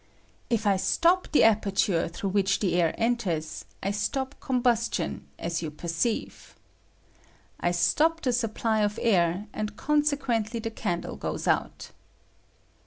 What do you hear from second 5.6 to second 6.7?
perceive.